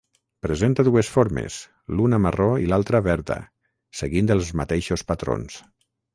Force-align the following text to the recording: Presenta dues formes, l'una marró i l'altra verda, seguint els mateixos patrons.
Presenta 0.43 0.85
dues 0.87 1.11
formes, 1.15 1.57
l'una 1.99 2.19
marró 2.23 2.47
i 2.65 2.65
l'altra 2.73 3.03
verda, 3.09 3.39
seguint 4.01 4.35
els 4.39 4.53
mateixos 4.63 5.07
patrons. 5.13 5.63